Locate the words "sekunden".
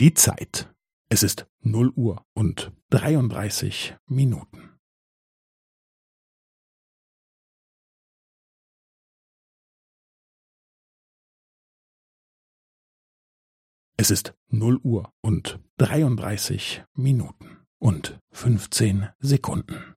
19.18-19.96